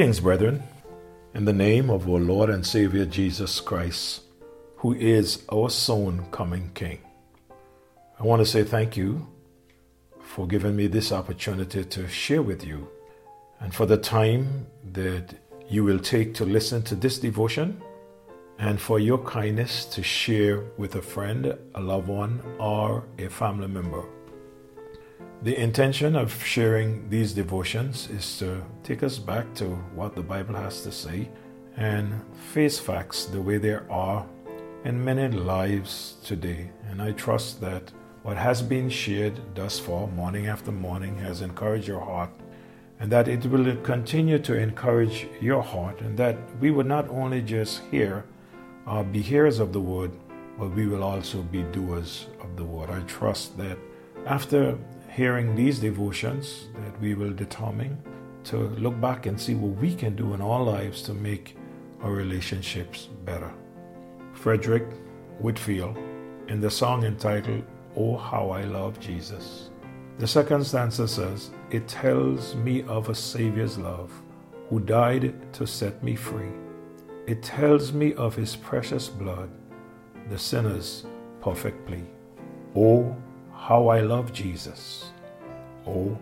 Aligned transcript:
Greetings, 0.00 0.20
brethren, 0.20 0.62
in 1.34 1.44
the 1.44 1.52
name 1.52 1.90
of 1.90 2.08
our 2.08 2.18
Lord 2.18 2.48
and 2.48 2.66
Savior 2.66 3.04
Jesus 3.04 3.60
Christ, 3.60 4.22
who 4.76 4.94
is 4.94 5.42
our 5.52 5.68
soon 5.68 6.24
coming 6.30 6.70
King. 6.72 7.00
I 8.18 8.22
want 8.22 8.40
to 8.40 8.46
say 8.46 8.64
thank 8.64 8.96
you 8.96 9.28
for 10.22 10.46
giving 10.46 10.74
me 10.74 10.86
this 10.86 11.12
opportunity 11.12 11.84
to 11.84 12.08
share 12.08 12.40
with 12.40 12.64
you 12.64 12.88
and 13.60 13.74
for 13.74 13.84
the 13.84 13.98
time 13.98 14.68
that 14.90 15.34
you 15.68 15.84
will 15.84 15.98
take 15.98 16.32
to 16.36 16.46
listen 16.46 16.80
to 16.84 16.94
this 16.94 17.18
devotion 17.18 17.82
and 18.58 18.80
for 18.80 18.98
your 18.98 19.18
kindness 19.18 19.84
to 19.84 20.02
share 20.02 20.64
with 20.78 20.94
a 20.94 21.02
friend, 21.02 21.54
a 21.74 21.80
loved 21.82 22.08
one, 22.08 22.40
or 22.58 23.04
a 23.18 23.28
family 23.28 23.68
member. 23.68 24.06
The 25.42 25.58
intention 25.58 26.16
of 26.16 26.44
sharing 26.44 27.08
these 27.08 27.32
devotions 27.32 28.10
is 28.10 28.38
to 28.40 28.62
take 28.82 29.02
us 29.02 29.18
back 29.18 29.54
to 29.54 29.68
what 29.94 30.14
the 30.14 30.22
Bible 30.22 30.54
has 30.54 30.82
to 30.82 30.92
say 30.92 31.30
and 31.78 32.12
face 32.52 32.78
facts 32.78 33.24
the 33.24 33.40
way 33.40 33.56
they 33.56 33.78
are 33.88 34.26
in 34.84 35.02
many 35.02 35.28
lives 35.34 36.16
today. 36.22 36.70
And 36.90 37.00
I 37.00 37.12
trust 37.12 37.58
that 37.62 37.90
what 38.22 38.36
has 38.36 38.60
been 38.60 38.90
shared 38.90 39.40
thus 39.54 39.78
far, 39.78 40.08
morning 40.08 40.48
after 40.48 40.72
morning, 40.72 41.16
has 41.20 41.40
encouraged 41.40 41.88
your 41.88 42.04
heart, 42.04 42.30
and 42.98 43.10
that 43.10 43.26
it 43.26 43.46
will 43.46 43.74
continue 43.76 44.38
to 44.40 44.58
encourage 44.58 45.26
your 45.40 45.62
heart, 45.62 46.02
and 46.02 46.18
that 46.18 46.36
we 46.60 46.70
would 46.70 46.84
not 46.84 47.08
only 47.08 47.40
just 47.40 47.80
hear 47.90 48.26
be 49.10 49.22
hearers 49.22 49.58
of 49.58 49.72
the 49.72 49.80
word, 49.80 50.10
but 50.58 50.68
we 50.74 50.86
will 50.86 51.02
also 51.02 51.40
be 51.40 51.62
doers 51.72 52.26
of 52.42 52.56
the 52.56 52.64
word. 52.64 52.90
I 52.90 53.00
trust 53.04 53.56
that 53.56 53.78
after 54.26 54.76
hearing 55.10 55.54
these 55.54 55.78
devotions 55.78 56.68
that 56.74 57.00
we 57.00 57.14
will 57.14 57.32
determine 57.32 58.00
to 58.44 58.56
look 58.78 58.98
back 59.00 59.26
and 59.26 59.40
see 59.40 59.54
what 59.54 59.80
we 59.80 59.94
can 59.94 60.16
do 60.16 60.34
in 60.34 60.40
our 60.40 60.62
lives 60.62 61.02
to 61.02 61.14
make 61.14 61.56
our 62.02 62.12
relationships 62.12 63.08
better. 63.24 63.52
Frederick 64.32 64.86
Whitfield, 65.40 65.96
in 66.48 66.60
the 66.60 66.70
song 66.70 67.04
entitled 67.04 67.64
Oh 67.96 68.16
How 68.16 68.50
I 68.50 68.62
Love 68.62 68.98
Jesus. 69.00 69.70
The 70.18 70.26
second 70.26 70.64
stanza 70.64 71.08
says, 71.08 71.50
It 71.70 71.88
tells 71.88 72.54
me 72.54 72.82
of 72.82 73.08
a 73.08 73.14
Savior's 73.14 73.78
love 73.78 74.12
who 74.68 74.80
died 74.80 75.34
to 75.54 75.66
set 75.66 76.02
me 76.02 76.14
free. 76.14 76.52
It 77.26 77.42
tells 77.42 77.92
me 77.92 78.14
of 78.14 78.34
his 78.34 78.56
precious 78.56 79.08
blood, 79.08 79.50
the 80.28 80.38
sinner's 80.38 81.04
perfect 81.40 81.86
plea. 81.86 82.04
Oh, 82.76 83.16
how 83.60 83.88
I 83.88 84.00
love 84.00 84.32
Jesus. 84.32 85.10
Oh, 85.86 86.16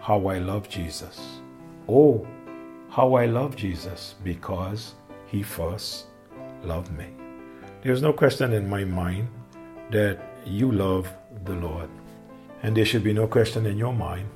how 0.00 0.26
I 0.26 0.38
love 0.38 0.68
Jesus. 0.68 1.38
Oh, 1.88 2.26
how 2.90 3.14
I 3.14 3.26
love 3.26 3.54
Jesus 3.54 4.16
because 4.24 4.94
he 5.26 5.42
first 5.42 6.06
loved 6.64 6.90
me. 6.98 7.06
There's 7.82 8.02
no 8.02 8.12
question 8.12 8.52
in 8.52 8.68
my 8.68 8.84
mind 8.84 9.28
that 9.92 10.18
you 10.44 10.72
love 10.72 11.08
the 11.44 11.54
Lord. 11.54 11.88
And 12.64 12.76
there 12.76 12.84
should 12.84 13.04
be 13.04 13.12
no 13.12 13.28
question 13.28 13.66
in 13.66 13.78
your 13.78 13.92
mind 13.92 14.28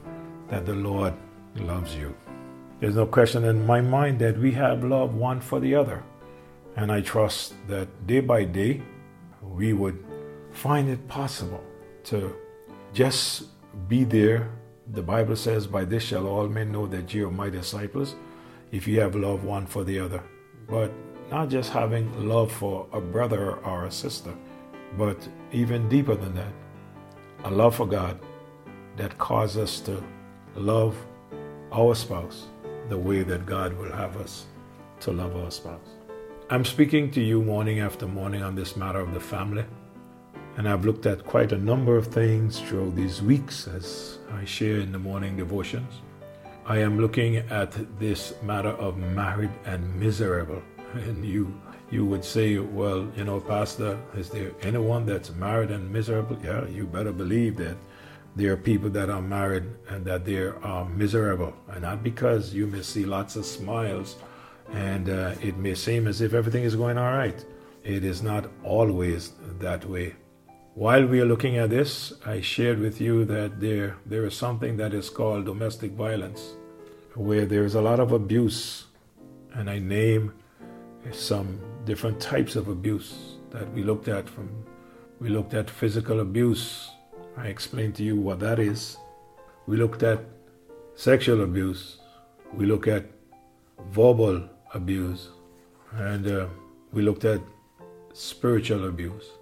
that 0.49 0.65
the 0.65 0.75
Lord 0.75 1.15
loves 1.57 1.97
you. 1.97 2.15
There's 2.79 2.95
no 2.95 3.07
question 3.07 3.45
in 3.45 3.67
my 3.67 3.81
mind 3.81 4.21
that 4.21 4.39
we 4.39 4.53
have 4.53 4.85
love 4.85 5.17
one 5.17 5.41
for 5.41 5.59
the 5.59 5.75
other. 5.75 6.05
And 6.77 6.93
I 6.93 7.01
trust 7.01 7.55
that 7.67 8.07
day 8.07 8.21
by 8.21 8.45
day 8.45 8.81
we 9.43 9.73
would 9.73 10.05
find 10.53 10.89
it 10.89 11.09
possible 11.09 11.65
to 12.09 12.35
just 12.93 13.45
be 13.89 14.05
there. 14.05 14.51
The 14.93 15.03
Bible 15.03 15.37
says, 15.37 15.67
By 15.67 15.85
this 15.85 16.03
shall 16.03 16.27
all 16.27 16.49
men 16.49 16.73
know 16.73 16.87
that 16.87 17.13
you 17.13 17.29
are 17.29 17.31
my 17.31 17.51
disciples, 17.51 18.15
if 18.73 18.89
you 18.89 19.01
have 19.01 19.15
love 19.15 19.45
one 19.45 19.67
for 19.67 19.85
the 19.85 19.99
other. 20.01 20.23
But 20.69 20.93
not 21.31 21.51
just 21.51 21.71
having 21.71 22.29
love 22.29 22.51
for 22.51 22.87
a 22.93 23.01
brother 23.01 23.57
or 23.59 23.85
a 23.85 23.91
sister, 23.91 24.35
but 24.97 25.29
even 25.53 25.89
deeper 25.89 26.15
than 26.15 26.35
that, 26.35 26.53
a 27.45 27.51
love 27.51 27.77
for 27.77 27.87
God 27.87 28.19
that 28.97 29.17
causes 29.19 29.59
us 29.59 29.81
to 29.81 30.03
love 30.57 30.97
our 31.73 31.95
spouse 31.95 32.47
the 32.89 32.97
way 32.97 33.23
that 33.23 33.45
God 33.45 33.75
will 33.75 33.93
have 33.93 34.17
us 34.17 34.47
to 35.01 35.13
love 35.13 35.37
our 35.37 35.51
spouse. 35.51 35.89
I'm 36.51 36.65
speaking 36.65 37.11
to 37.11 37.21
you 37.21 37.43
morning 37.43 37.81
after 37.81 38.07
morning 38.07 38.43
on 38.43 38.55
this 38.55 38.75
matter 38.75 39.01
of 39.01 39.13
the 39.13 39.21
family, 39.21 39.65
and 40.59 40.69
I've 40.69 40.85
looked 40.85 41.07
at 41.07 41.25
quite 41.25 41.53
a 41.53 41.57
number 41.57 41.97
of 41.97 42.09
things 42.09 42.59
throughout 42.59 42.97
these 42.97 43.23
weeks 43.23 43.69
as 43.69 44.19
I 44.33 44.45
share 44.45 44.81
in 44.81 44.91
the 44.91 44.99
morning 44.99 45.37
devotions. 45.37 46.03
I 46.67 46.79
am 46.79 47.01
looking 47.01 47.37
at 47.37 47.73
this 48.01 48.35
matter 48.43 48.71
of 48.71 48.99
married 48.99 49.53
and 49.67 49.95
miserable, 50.01 50.61
and 50.95 51.25
you 51.25 51.55
you 51.91 52.05
would 52.05 52.25
say, 52.25 52.59
well, 52.59 53.07
you 53.17 53.25
know, 53.25 53.41
Pastor, 53.41 53.97
is 54.17 54.31
there 54.31 54.51
anyone 54.61 55.07
that's 55.07 55.31
married 55.31 55.71
and 55.71 55.91
miserable? 55.91 56.37
Yeah, 56.43 56.67
you 56.67 56.85
better 56.87 57.13
believe 57.13 57.57
that 57.59 57.77
there 58.37 58.53
are 58.53 58.57
people 58.57 58.91
that 58.91 59.09
are 59.09 59.23
married 59.23 59.65
and 59.89 60.05
that 60.05 60.25
they 60.25 60.39
are 60.39 60.85
miserable. 60.85 61.55
And 61.69 61.83
not 61.83 62.03
because 62.03 62.53
you 62.53 62.67
may 62.67 62.83
see 62.83 63.07
lots 63.07 63.37
of 63.37 63.47
smiles 63.47 64.17
and 64.73 65.09
uh, 65.09 65.35
it 65.41 65.57
may 65.57 65.75
seem 65.75 66.07
as 66.07 66.21
if 66.21 66.35
everything 66.35 66.65
is 66.65 66.77
going 66.77 66.99
all 66.99 67.13
right. 67.13 67.43
It 67.85 68.05
is 68.05 68.23
not 68.23 68.51
always 68.63 69.33
that 69.61 69.87
way. 69.87 70.15
While 70.79 71.07
we 71.07 71.21
are 71.21 71.25
looking 71.25 71.57
at 71.57 71.71
this, 71.71 72.13
I 72.25 72.41
shared 72.41 72.79
with 72.79 73.01
you 73.01 73.25
that 73.25 73.59
there, 73.59 73.97
there 74.07 74.25
is 74.25 74.37
something 74.37 74.77
that 74.77 74.95
is 74.95 75.11
called 75.11 75.45
domestic 75.45 75.91
violence, 75.91 76.53
where 77.17 77.47
there 77.47 77.65
is 77.65 77.75
a 77.75 77.81
lot 77.81 77.99
of 77.99 78.13
abuse. 78.13 78.85
And 79.55 79.69
I 79.69 79.81
name 79.81 80.35
some 81.11 81.59
different 81.85 82.21
types 82.21 82.55
of 82.55 82.69
abuse 82.69 83.39
that 83.51 83.69
we 83.73 83.83
looked 83.83 84.07
at 84.07 84.31
from 84.31 84.49
we 85.19 85.31
looked 85.31 85.53
at 85.53 85.69
physical 85.69 86.21
abuse. 86.21 86.93
I 87.37 87.49
explained 87.49 87.97
to 87.97 88.05
you 88.05 88.15
what 88.15 88.39
that 88.39 88.61
is. 88.61 88.99
We 89.67 89.77
looked 89.77 90.05
at 90.05 90.21
sexual 90.95 91.43
abuse. 91.43 91.97
We 92.55 92.67
look 92.67 92.87
at 92.87 93.05
verbal 93.91 94.49
abuse. 94.75 95.31
And 95.97 96.29
uh, 96.29 96.47
we 96.93 97.03
looked 97.03 97.25
at 97.25 97.41
spiritual 98.13 98.87
abuse 98.87 99.38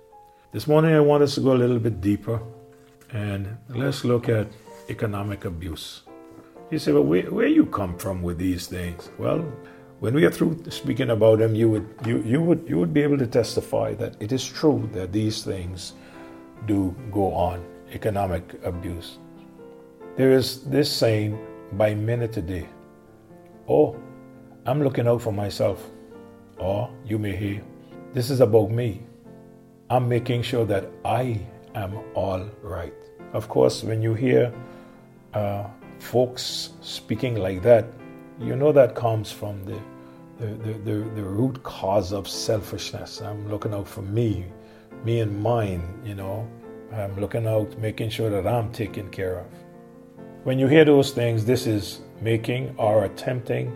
this 0.52 0.66
morning 0.66 0.94
i 0.94 1.00
want 1.00 1.22
us 1.22 1.34
to 1.34 1.40
go 1.40 1.52
a 1.52 1.58
little 1.58 1.78
bit 1.78 2.00
deeper 2.00 2.40
and 3.12 3.56
let's 3.68 4.04
look 4.04 4.28
at 4.28 4.46
economic 4.88 5.44
abuse 5.44 6.02
you 6.70 6.78
say 6.78 6.92
well 6.92 7.02
where, 7.02 7.30
where 7.30 7.46
you 7.48 7.66
come 7.66 7.96
from 7.98 8.22
with 8.22 8.38
these 8.38 8.66
things 8.66 9.10
well 9.18 9.44
when 10.00 10.12
we 10.14 10.26
are 10.26 10.30
through 10.30 10.62
speaking 10.68 11.10
about 11.10 11.38
them, 11.38 11.54
you 11.54 11.70
would 11.70 11.88
you, 12.04 12.22
you 12.22 12.42
would 12.42 12.64
you 12.68 12.78
would 12.78 12.92
be 12.92 13.02
able 13.02 13.16
to 13.18 13.26
testify 13.26 13.94
that 13.94 14.14
it 14.20 14.30
is 14.30 14.46
true 14.46 14.88
that 14.92 15.12
these 15.12 15.42
things 15.42 15.94
do 16.66 16.94
go 17.10 17.32
on. 17.32 17.64
Economic 17.92 18.60
abuse. 18.64 19.18
There 20.16 20.32
is 20.32 20.64
this 20.64 20.90
saying 20.90 21.38
by 21.72 21.94
many 21.94 22.28
today. 22.28 22.68
Oh, 23.68 23.96
I'm 24.66 24.82
looking 24.82 25.06
out 25.06 25.22
for 25.22 25.32
myself. 25.32 25.88
Or 26.58 26.90
you 27.04 27.18
may 27.18 27.36
hear, 27.36 27.62
this 28.12 28.28
is 28.28 28.40
about 28.40 28.70
me. 28.70 29.02
I'm 29.88 30.08
making 30.08 30.42
sure 30.42 30.64
that 30.64 30.90
I 31.04 31.40
am 31.76 31.96
all 32.14 32.44
right. 32.60 32.92
Of 33.32 33.48
course, 33.48 33.84
when 33.84 34.02
you 34.02 34.14
hear 34.14 34.52
uh, 35.32 35.66
folks 36.00 36.70
speaking 36.80 37.36
like 37.36 37.62
that, 37.62 37.86
you 38.40 38.56
know 38.56 38.72
that 38.72 38.96
comes 38.96 39.30
from 39.30 39.64
the, 39.64 39.80
the, 40.40 40.46
the, 40.46 40.72
the, 40.72 41.10
the 41.14 41.22
root 41.22 41.62
cause 41.62 42.12
of 42.12 42.28
selfishness. 42.28 43.20
I'm 43.22 43.48
looking 43.48 43.74
out 43.74 43.86
for 43.86 44.02
me, 44.02 44.46
me 45.04 45.20
and 45.20 45.40
mine, 45.40 45.82
you 46.04 46.16
know. 46.16 46.48
I'm 46.92 47.14
looking 47.20 47.46
out, 47.46 47.78
making 47.78 48.10
sure 48.10 48.28
that 48.28 48.44
I'm 48.44 48.72
taken 48.72 49.08
care 49.10 49.38
of. 49.38 49.46
When 50.42 50.58
you 50.58 50.66
hear 50.66 50.84
those 50.84 51.12
things, 51.12 51.44
this 51.44 51.68
is 51.68 52.00
making 52.20 52.74
or 52.76 53.04
attempting 53.04 53.72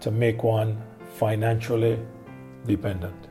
to 0.00 0.10
make 0.10 0.42
one 0.42 0.82
financially 1.16 1.98
dependent, 2.66 3.28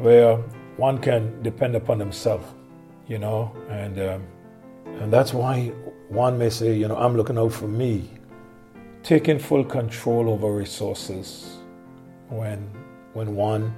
where 0.00 0.42
one 0.76 0.98
can 0.98 1.42
depend 1.42 1.76
upon 1.76 1.98
himself, 1.98 2.54
you 3.06 3.18
know, 3.18 3.54
and 3.68 3.98
um, 4.00 4.26
and 5.00 5.12
that's 5.12 5.32
why 5.32 5.72
one 6.08 6.36
may 6.36 6.50
say, 6.50 6.74
you 6.76 6.88
know, 6.88 6.96
I'm 6.96 7.16
looking 7.16 7.38
out 7.38 7.52
for 7.52 7.68
me, 7.68 8.10
taking 9.02 9.38
full 9.38 9.64
control 9.64 10.28
over 10.28 10.52
resources. 10.52 11.56
When, 12.28 12.70
when 13.14 13.34
one 13.34 13.74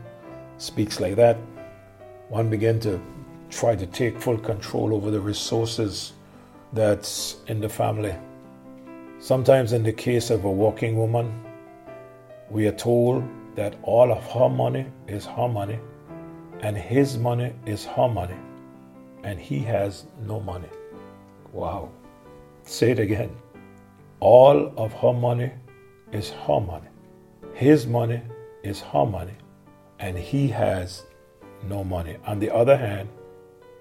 speaks 0.58 0.98
like 0.98 1.16
that, 1.16 1.36
one 2.28 2.50
begin 2.50 2.80
to 2.80 3.00
try 3.50 3.76
to 3.76 3.86
take 3.86 4.20
full 4.20 4.38
control 4.38 4.94
over 4.94 5.10
the 5.10 5.20
resources 5.20 6.14
that's 6.72 7.36
in 7.46 7.60
the 7.60 7.68
family. 7.68 8.14
Sometimes, 9.20 9.72
in 9.72 9.82
the 9.82 9.92
case 9.92 10.30
of 10.30 10.44
a 10.44 10.50
working 10.50 10.96
woman, 10.96 11.32
we 12.50 12.66
are 12.66 12.72
told 12.72 13.22
that 13.54 13.76
all 13.82 14.10
of 14.10 14.24
her 14.32 14.48
money 14.48 14.86
is 15.06 15.26
her 15.26 15.48
money, 15.48 15.78
and 16.62 16.76
his 16.76 17.18
money 17.18 17.52
is 17.66 17.84
her 17.84 18.08
money, 18.08 18.36
and 19.24 19.38
he 19.38 19.58
has 19.60 20.06
no 20.26 20.40
money. 20.40 20.68
Wow. 21.52 21.90
Say 22.64 22.92
it 22.92 22.98
again. 22.98 23.30
All 24.20 24.72
of 24.76 24.92
her 24.94 25.12
money 25.12 25.50
is 26.12 26.30
her 26.30 26.60
money, 26.60 26.88
his 27.54 27.86
money 27.86 28.22
is 28.62 28.80
her 28.80 29.04
money 29.04 29.34
and 30.02 30.18
he 30.18 30.48
has 30.48 31.04
no 31.68 31.84
money. 31.84 32.16
On 32.26 32.40
the 32.40 32.52
other 32.52 32.76
hand, 32.76 33.08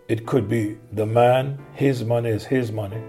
it 0.07 0.25
could 0.27 0.47
be 0.47 0.77
the 0.93 1.05
man, 1.05 1.57
his 1.73 2.03
money 2.03 2.29
is 2.29 2.45
his 2.45 2.71
money, 2.71 3.01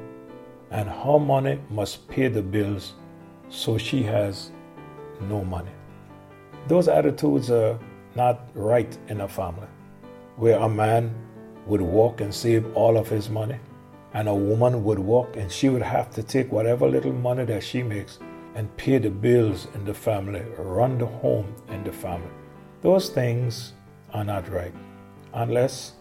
and 0.70 0.88
her 0.88 1.18
money 1.18 1.60
must 1.68 2.08
pay 2.08 2.28
the 2.28 2.40
bills, 2.40 2.94
so 3.50 3.76
she 3.76 4.02
has 4.02 4.50
no 5.20 5.44
money. 5.44 5.70
Those 6.68 6.88
attitudes 6.88 7.50
are 7.50 7.78
not 8.14 8.48
right 8.54 8.96
in 9.08 9.20
a 9.20 9.28
family 9.28 9.68
where 10.36 10.58
a 10.58 10.68
man 10.68 11.14
would 11.66 11.80
walk 11.80 12.20
and 12.20 12.34
save 12.34 12.64
all 12.76 12.96
of 12.96 13.08
his 13.08 13.28
money, 13.28 13.58
and 14.14 14.28
a 14.28 14.34
woman 14.34 14.84
would 14.84 14.98
walk 14.98 15.36
and 15.36 15.50
she 15.50 15.68
would 15.68 15.82
have 15.82 16.10
to 16.10 16.22
take 16.22 16.50
whatever 16.52 16.86
little 16.86 17.12
money 17.12 17.44
that 17.44 17.62
she 17.62 17.82
makes 17.82 18.18
and 18.54 18.76
pay 18.76 18.98
the 18.98 19.10
bills 19.10 19.68
in 19.74 19.84
the 19.84 19.94
family, 19.94 20.42
run 20.58 20.98
the 20.98 21.06
home 21.06 21.54
in 21.68 21.82
the 21.84 21.92
family. 21.92 22.28
Those 22.82 23.08
things 23.08 23.72
are 24.12 24.24
not 24.24 24.50
right 24.50 24.74
unless 25.32 25.92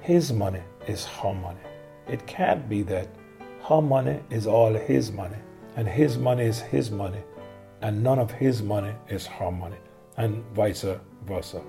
his 0.00 0.32
money 0.32 0.62
is 0.86 1.04
her 1.04 1.34
money. 1.34 1.60
It 2.08 2.26
can't 2.26 2.68
be 2.68 2.82
that 2.84 3.08
her 3.68 3.82
money 3.82 4.20
is 4.30 4.46
all 4.46 4.72
his 4.72 5.12
money 5.12 5.36
and 5.76 5.86
his 5.86 6.16
money 6.16 6.44
is 6.44 6.60
his 6.60 6.90
money 6.90 7.22
and 7.82 8.02
none 8.02 8.18
of 8.18 8.30
his 8.30 8.62
money 8.62 8.92
is 9.08 9.26
her 9.26 9.50
money 9.50 9.76
and 10.20 10.44
vice 10.54 10.84
versa. 11.26 11.62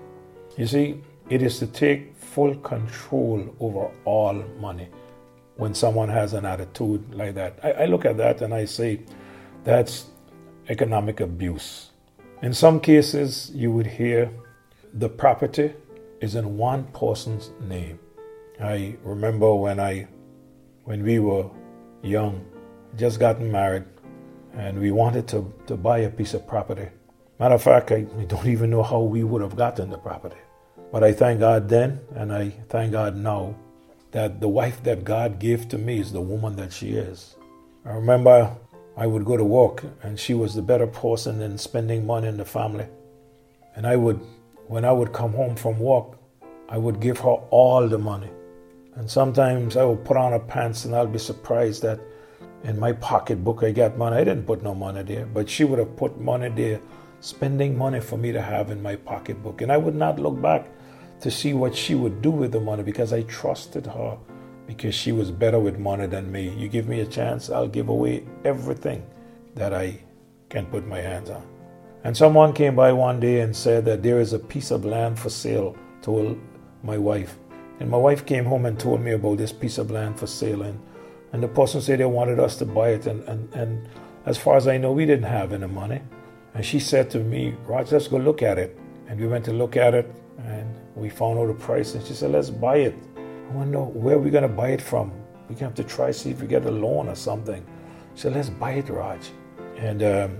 You 0.58 0.68
see, 0.68 1.02
it 1.30 1.42
is 1.42 1.60
to 1.60 1.68
take 1.68 2.16
full 2.18 2.56
control 2.56 3.56
over 3.60 3.90
all 4.06 4.34
money 4.60 4.90
when 5.56 5.74
someone 5.74 6.10
has 6.10 6.34
an 6.34 6.46
attitude 6.46 7.14
like 7.14 7.36
that. 7.36 7.60
I, 7.64 7.72
I 7.72 7.86
look 7.86 8.06
at 8.06 8.18
that 8.18 8.42
and 8.42 8.54
I 8.54 8.66
say 8.66 9.00
that's 9.64 10.08
economic 10.68 11.22
abuse. 11.22 11.92
In 12.42 12.54
some 12.54 12.80
cases, 12.80 13.52
you 13.54 13.72
would 13.72 13.88
hear 13.88 14.30
the 14.94 15.08
property 15.08 15.74
is 16.20 16.36
in 16.36 16.58
one 16.58 16.84
person's 16.92 17.52
name. 17.62 18.00
I 18.60 18.96
remember 19.04 19.56
when 19.56 19.80
I 19.80 20.08
when 20.84 21.04
we 21.04 21.20
were 21.20 21.50
young, 22.02 22.44
just 22.98 23.20
gotten 23.20 23.52
married, 23.52 23.86
and 24.54 24.80
we 24.80 24.92
wanted 24.92 25.28
to, 25.30 25.54
to 25.68 25.78
buy 25.78 26.00
a 26.00 26.10
piece 26.10 26.34
of 26.34 26.48
property. 26.48 26.90
Matter 27.42 27.56
of 27.56 27.64
fact, 27.64 27.92
I 27.92 28.02
don't 28.02 28.46
even 28.46 28.70
know 28.70 28.84
how 28.84 29.00
we 29.00 29.24
would 29.24 29.42
have 29.42 29.56
gotten 29.56 29.90
the 29.90 29.98
property. 29.98 30.36
But 30.92 31.04
I 31.04 31.12
thank 31.12 31.40
God 31.40 31.68
then, 31.68 32.00
and 32.14 32.32
I 32.32 32.52
thank 32.70 32.92
God 32.92 33.16
now, 33.16 33.56
that 34.12 34.40
the 34.40 34.48
wife 34.48 34.84
that 34.84 35.04
God 35.04 35.40
gave 35.40 35.68
to 35.70 35.80
me 35.80 35.98
is 35.98 36.12
the 36.12 36.22
woman 36.22 36.56
that 36.58 36.72
she 36.72 36.90
is. 36.90 37.36
I 37.84 37.94
remember 37.94 38.56
I 38.96 39.08
would 39.08 39.26
go 39.26 39.38
to 39.38 39.44
work, 39.44 39.84
and 40.04 40.20
she 40.20 40.36
was 40.36 40.54
the 40.54 40.62
better 40.62 40.86
person 40.86 41.42
in 41.42 41.58
spending 41.58 42.06
money 42.06 42.28
in 42.28 42.38
the 42.38 42.46
family. 42.46 42.86
And 43.76 43.88
I 43.88 43.96
would 43.96 44.22
when 44.68 44.86
I 44.86 44.92
would 44.92 45.12
come 45.12 45.34
home 45.34 45.56
from 45.56 45.80
work, 45.80 46.20
I 46.70 46.78
would 46.78 47.00
give 47.00 47.18
her 47.22 47.38
all 47.50 47.88
the 47.88 47.98
money. 47.98 48.30
And 48.94 49.10
sometimes 49.10 49.78
I 49.78 49.84
would 49.84 50.06
put 50.06 50.16
on 50.16 50.34
her 50.34 50.40
pants 50.40 50.86
and 50.86 50.96
I'll 50.96 51.08
be 51.08 51.18
surprised 51.18 51.82
that 51.82 52.00
in 52.66 52.80
my 52.80 52.92
pocketbook 52.92 53.64
I 53.64 53.72
got 53.72 53.98
money. 53.98 54.18
I 54.18 54.26
didn't 54.26 54.46
put 54.46 54.62
no 54.62 54.76
money 54.76 55.02
there, 55.02 55.26
but 55.26 55.50
she 55.50 55.64
would 55.64 55.80
have 55.80 55.98
put 55.98 56.22
money 56.22 56.50
there, 56.50 56.80
spending 57.22 57.78
money 57.78 58.00
for 58.00 58.18
me 58.18 58.32
to 58.32 58.42
have 58.42 58.70
in 58.70 58.82
my 58.82 58.96
pocketbook. 58.96 59.62
And 59.62 59.72
I 59.72 59.78
would 59.78 59.96
not 59.96 60.20
look 60.20 60.42
back 60.42 60.68
to 61.22 61.32
see 61.32 61.54
what 61.54 61.76
she 61.76 61.96
would 61.96 62.22
do 62.22 62.32
with 62.32 62.52
the 62.52 62.60
money 62.60 62.84
because 62.84 63.14
I 63.14 63.22
trusted 63.24 63.86
her 63.86 64.18
because 64.68 64.96
she 64.96 65.12
was 65.12 65.32
better 65.32 65.60
with 65.60 65.78
money 65.78 66.08
than 66.08 66.32
me. 66.32 66.50
You 66.58 66.68
give 66.68 66.88
me 66.88 67.02
a 67.02 67.06
chance, 67.06 67.50
I'll 67.50 67.68
give 67.68 67.90
away 67.90 68.26
everything 68.44 69.06
that 69.56 69.74
I 69.74 70.00
can 70.50 70.66
put 70.66 70.86
my 70.88 71.00
hands 71.00 71.30
on. 71.30 71.46
And 72.04 72.18
someone 72.18 72.54
came 72.54 72.76
by 72.76 72.92
one 72.92 73.20
day 73.20 73.42
and 73.42 73.56
said 73.56 73.86
that 73.86 74.02
there 74.02 74.20
is 74.20 74.34
a 74.34 74.40
piece 74.40 74.72
of 74.72 74.86
land 74.86 75.20
for 75.20 75.30
sale, 75.30 75.76
told 76.02 76.40
my 76.84 76.98
wife. 76.98 77.38
And 77.80 77.90
my 77.90 77.98
wife 77.98 78.26
came 78.26 78.46
home 78.46 78.66
and 78.66 78.80
told 78.80 79.02
me 79.02 79.12
about 79.12 79.38
this 79.38 79.52
piece 79.52 79.78
of 79.78 79.92
land 79.92 80.20
for 80.20 80.28
sale. 80.28 80.64
And, 80.64 80.80
and 81.34 81.44
the 81.44 81.48
person 81.48 81.82
said 81.82 82.00
they 82.00 82.06
wanted 82.06 82.40
us 82.40 82.56
to 82.58 82.66
buy 82.66 82.90
it. 82.90 83.06
And, 83.06 83.24
and, 83.30 83.54
and 83.54 83.90
as 84.26 84.38
far 84.38 84.58
as 84.58 84.68
I 84.68 84.78
know, 84.78 84.92
we 84.92 85.06
didn't 85.06 85.26
have 85.26 85.54
any 85.54 85.68
money. 85.68 86.02
And 86.54 86.66
she 86.66 86.80
said 86.80 87.10
to 87.12 87.20
me, 87.20 87.56
Raj, 87.66 87.92
let's 87.92 88.08
go 88.08 88.18
look 88.18 88.42
at 88.42 88.58
it. 88.58 88.78
And 89.08 89.20
we 89.20 89.28
went 89.28 89.46
to 89.46 89.54
look 89.54 89.78
at 89.78 89.94
it 89.94 90.14
and 90.46 90.74
we 90.96 91.10
found 91.10 91.40
out 91.40 91.48
the 91.48 91.54
price. 91.54 91.96
And 91.96 92.06
she 92.06 92.14
said, 92.14 92.32
let's 92.32 92.50
buy 92.50 92.78
it. 92.78 92.96
I 93.18 93.54
want 93.54 93.68
to 93.68 93.72
know 93.72 93.86
where 93.86 94.18
we're 94.18 94.32
going 94.32 94.44
to 94.44 94.48
buy 94.50 94.70
it 94.70 94.82
from. 94.82 95.12
We 95.50 95.56
have 95.56 95.76
to 95.76 95.84
try 95.84 96.12
see 96.12 96.32
if 96.32 96.42
we 96.42 96.48
get 96.48 96.66
a 96.66 96.72
loan 96.72 97.10
or 97.10 97.16
something. 97.16 97.66
She 98.16 98.22
said, 98.22 98.34
let's 98.34 98.50
buy 98.50 98.72
it, 98.72 98.90
Raj. 98.90 99.30
And 99.78 100.04
um, 100.04 100.38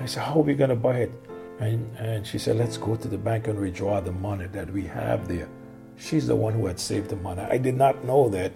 I 0.00 0.06
said, 0.06 0.22
How 0.22 0.36
are 0.36 0.42
we 0.42 0.54
going 0.54 0.70
to 0.70 0.76
buy 0.76 0.98
it? 0.98 1.12
And, 1.60 1.96
and 1.98 2.26
she 2.26 2.38
said, 2.38 2.56
Let's 2.56 2.76
go 2.76 2.96
to 2.96 3.08
the 3.08 3.18
bank 3.18 3.48
and 3.48 3.58
withdraw 3.58 4.00
the 4.00 4.12
money 4.12 4.46
that 4.48 4.70
we 4.70 4.82
have 4.86 5.28
there. 5.28 5.48
She's 5.96 6.26
the 6.26 6.36
one 6.36 6.54
who 6.54 6.66
had 6.66 6.80
saved 6.80 7.10
the 7.10 7.16
money. 7.16 7.42
I 7.42 7.58
did 7.58 7.76
not 7.76 8.04
know 8.04 8.28
that 8.30 8.52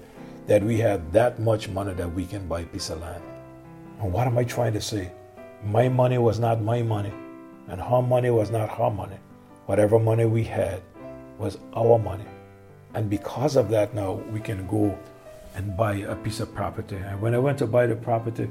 that 0.47 0.63
we 0.65 0.79
had 0.79 1.13
that 1.13 1.39
much 1.39 1.69
money 1.69 1.93
that 1.93 2.11
we 2.15 2.25
can 2.25 2.49
buy 2.49 2.61
a 2.61 2.65
piece 2.65 2.89
of 2.89 3.01
land. 3.01 3.23
And 4.01 4.13
what 4.13 4.27
am 4.27 4.39
I 4.39 4.45
trying 4.45 4.73
to 4.73 4.81
say? 4.81 5.13
My 5.65 5.89
money 5.89 6.19
was 6.19 6.39
not 6.39 6.63
my 6.63 6.83
money, 6.83 7.13
and 7.69 7.81
her 7.81 8.03
money 8.03 8.31
was 8.31 8.51
not 8.51 8.69
her 8.69 8.91
money. 8.91 9.17
Whatever 9.67 9.99
money 9.99 10.25
we 10.25 10.45
had 10.45 10.83
was 11.39 11.59
our 11.75 11.99
money. 11.99 12.25
And 12.95 13.11
because 13.11 13.57
of 13.57 13.69
that, 13.71 13.95
now 13.95 14.13
we 14.33 14.41
can 14.41 14.67
go 14.67 14.99
and 15.55 15.77
buy 15.77 15.95
a 15.97 16.15
piece 16.15 16.41
of 16.41 16.55
property. 16.55 16.97
And 16.97 17.21
when 17.21 17.35
I 17.35 17.39
went 17.39 17.59
to 17.59 17.67
buy 17.67 17.87
the 17.87 17.97
property, 17.97 18.45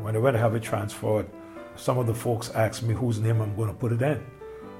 when 0.00 0.16
I 0.16 0.18
went 0.18 0.34
to 0.34 0.40
have 0.40 0.54
it 0.54 0.62
transferred, 0.62 1.28
some 1.76 1.98
of 1.98 2.06
the 2.06 2.14
folks 2.14 2.50
asked 2.50 2.82
me 2.82 2.94
whose 2.94 3.18
name 3.18 3.40
I'm 3.40 3.54
going 3.54 3.68
to 3.68 3.74
put 3.74 3.92
it 3.92 4.02
in. 4.02 4.24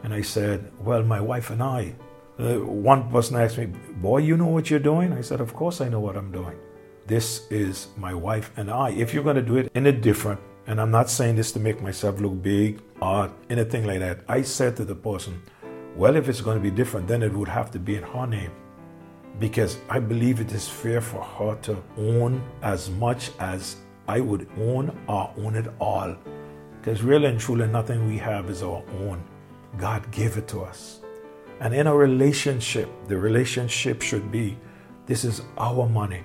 And 0.02 0.12
I 0.12 0.22
said, 0.22 0.72
Well, 0.80 1.02
my 1.02 1.20
wife 1.20 1.50
and 1.50 1.62
I. 1.62 1.94
Uh, 2.38 2.58
one 2.64 3.10
person 3.10 3.36
asked 3.36 3.58
me, 3.58 3.66
Boy, 3.66 4.18
you 4.18 4.36
know 4.36 4.46
what 4.46 4.70
you're 4.70 4.80
doing? 4.80 5.12
I 5.12 5.20
said, 5.20 5.40
Of 5.40 5.54
course 5.54 5.80
I 5.80 5.88
know 5.88 6.00
what 6.00 6.16
I'm 6.16 6.32
doing. 6.32 6.58
This 7.06 7.46
is 7.50 7.88
my 7.96 8.14
wife 8.14 8.50
and 8.56 8.70
I. 8.70 8.90
If 8.90 9.12
you're 9.12 9.24
going 9.24 9.36
to 9.36 9.42
do 9.42 9.56
it 9.56 9.70
in 9.74 9.86
a 9.86 9.92
different, 9.92 10.40
and 10.66 10.80
I'm 10.80 10.90
not 10.90 11.10
saying 11.10 11.36
this 11.36 11.52
to 11.52 11.60
make 11.60 11.82
myself 11.82 12.20
look 12.20 12.42
big 12.42 12.80
or 13.00 13.32
anything 13.50 13.86
like 13.86 14.00
that, 14.00 14.20
I 14.28 14.42
said 14.42 14.76
to 14.76 14.84
the 14.84 14.94
person, 14.94 15.42
Well, 15.96 16.16
if 16.16 16.28
it's 16.28 16.40
going 16.40 16.56
to 16.56 16.62
be 16.62 16.70
different, 16.70 17.08
then 17.08 17.22
it 17.22 17.32
would 17.32 17.48
have 17.48 17.70
to 17.72 17.78
be 17.78 17.96
in 17.96 18.02
her 18.02 18.26
name. 18.26 18.52
Because 19.38 19.78
I 19.88 19.98
believe 19.98 20.40
it 20.40 20.52
is 20.52 20.68
fair 20.68 21.00
for 21.00 21.22
her 21.22 21.56
to 21.62 21.82
own 21.96 22.42
as 22.62 22.90
much 22.90 23.30
as 23.38 23.76
I 24.06 24.20
would 24.20 24.48
own 24.58 24.96
or 25.08 25.32
own 25.38 25.56
it 25.56 25.68
all 25.80 26.16
because 26.82 27.00
really 27.04 27.26
and 27.26 27.38
truly, 27.38 27.68
nothing 27.68 28.08
we 28.08 28.18
have 28.18 28.50
is 28.50 28.60
our 28.60 28.82
own. 28.98 29.22
God 29.78 30.10
gave 30.10 30.36
it 30.36 30.48
to 30.48 30.62
us. 30.62 31.00
And 31.60 31.72
in 31.72 31.86
a 31.86 31.94
relationship, 31.94 32.88
the 33.06 33.16
relationship 33.16 34.02
should 34.02 34.32
be 34.32 34.58
this 35.06 35.22
is 35.22 35.42
our 35.58 35.88
money, 35.88 36.24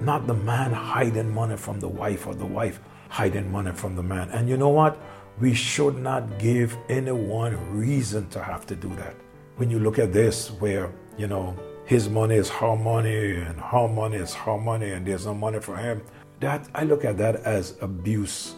not 0.00 0.26
the 0.26 0.32
man 0.32 0.72
hiding 0.72 1.34
money 1.34 1.58
from 1.58 1.80
the 1.80 1.88
wife 1.88 2.26
or 2.26 2.34
the 2.34 2.46
wife 2.46 2.80
hiding 3.10 3.52
money 3.52 3.72
from 3.72 3.94
the 3.94 4.02
man. 4.02 4.30
And 4.30 4.48
you 4.48 4.56
know 4.56 4.70
what? 4.70 4.98
We 5.38 5.52
should 5.52 5.98
not 5.98 6.38
give 6.38 6.76
anyone 6.88 7.54
reason 7.76 8.28
to 8.30 8.42
have 8.42 8.64
to 8.66 8.76
do 8.76 8.88
that. 8.96 9.14
When 9.56 9.70
you 9.70 9.78
look 9.78 9.98
at 9.98 10.12
this, 10.12 10.50
where, 10.52 10.90
you 11.18 11.26
know, 11.26 11.54
his 11.84 12.08
money 12.08 12.36
is 12.36 12.48
her 12.48 12.76
money 12.76 13.34
and 13.34 13.60
her 13.60 13.88
money 13.88 14.16
is 14.16 14.32
her 14.32 14.56
money 14.56 14.92
and 14.92 15.06
there's 15.06 15.26
no 15.26 15.34
money 15.34 15.60
for 15.60 15.76
him, 15.76 16.02
that 16.38 16.66
I 16.74 16.84
look 16.84 17.04
at 17.04 17.18
that 17.18 17.36
as 17.44 17.76
abuse 17.82 18.54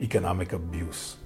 economic 0.00 0.52
abuse. 0.52 1.16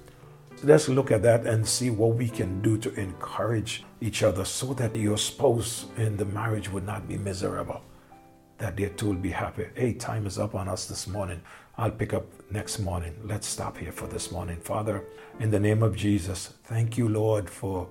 So 0.55 0.67
let's 0.67 0.87
look 0.87 1.11
at 1.11 1.23
that 1.23 1.45
and 1.45 1.67
see 1.67 1.89
what 1.89 2.15
we 2.15 2.29
can 2.29 2.61
do 2.61 2.77
to 2.77 2.93
encourage 2.93 3.83
each 3.99 4.23
other 4.23 4.45
so 4.45 4.73
that 4.75 4.95
your 4.95 5.17
spouse 5.17 5.85
in 5.97 6.17
the 6.17 6.25
marriage 6.25 6.69
would 6.69 6.85
not 6.85 7.07
be 7.07 7.17
miserable, 7.17 7.81
that 8.61 8.77
their 8.77 8.89
two 8.89 9.07
will 9.07 9.15
be 9.15 9.31
happy. 9.31 9.65
Hey, 9.73 9.93
time 9.93 10.27
is 10.27 10.37
up 10.37 10.53
on 10.53 10.69
us 10.69 10.85
this 10.85 11.07
morning. 11.07 11.41
I'll 11.79 11.89
pick 11.89 12.13
up 12.13 12.27
next 12.51 12.77
morning. 12.77 13.15
Let's 13.23 13.47
stop 13.47 13.75
here 13.75 13.91
for 13.91 14.05
this 14.05 14.31
morning. 14.31 14.57
Father, 14.57 15.03
in 15.39 15.49
the 15.49 15.59
name 15.59 15.81
of 15.81 15.95
Jesus, 15.95 16.53
thank 16.65 16.95
you, 16.95 17.09
Lord, 17.09 17.49
for 17.49 17.89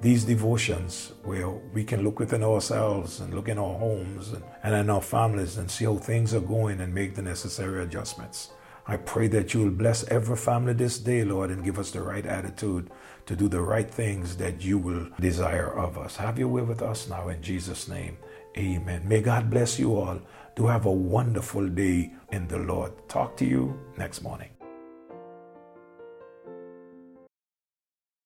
these 0.00 0.24
devotions 0.24 1.12
where 1.22 1.48
we 1.48 1.84
can 1.84 2.02
look 2.02 2.18
within 2.18 2.42
ourselves 2.42 3.20
and 3.20 3.32
look 3.32 3.48
in 3.48 3.56
our 3.56 3.78
homes 3.78 4.34
and 4.64 4.74
in 4.74 4.90
our 4.90 5.00
families 5.00 5.56
and 5.58 5.70
see 5.70 5.84
how 5.84 5.96
things 5.96 6.34
are 6.34 6.40
going 6.40 6.80
and 6.80 6.92
make 6.92 7.14
the 7.14 7.22
necessary 7.22 7.80
adjustments. 7.80 8.50
I 8.88 8.96
pray 8.96 9.28
that 9.28 9.54
you 9.54 9.60
will 9.60 9.70
bless 9.70 10.02
every 10.08 10.36
family 10.36 10.72
this 10.72 10.98
day, 10.98 11.22
Lord, 11.22 11.50
and 11.50 11.62
give 11.62 11.78
us 11.78 11.92
the 11.92 12.02
right 12.02 12.26
attitude 12.26 12.90
to 13.26 13.36
do 13.36 13.46
the 13.46 13.60
right 13.60 13.88
things 13.88 14.38
that 14.38 14.64
you 14.64 14.76
will 14.76 15.06
desire 15.20 15.72
of 15.72 15.96
us. 15.96 16.16
Have 16.16 16.36
your 16.36 16.48
way 16.48 16.62
with 16.62 16.82
us 16.82 17.08
now 17.08 17.28
in 17.28 17.40
Jesus' 17.40 17.86
name. 17.86 18.18
Amen. 18.56 19.08
May 19.08 19.20
God 19.20 19.50
bless 19.50 19.78
you 19.78 19.96
all. 19.96 20.20
Do 20.56 20.66
have 20.66 20.86
a 20.86 20.92
wonderful 20.92 21.68
day 21.68 22.12
in 22.32 22.48
the 22.48 22.58
Lord. 22.58 22.92
Talk 23.08 23.36
to 23.38 23.44
you 23.44 23.78
next 23.96 24.22
morning. 24.22 24.50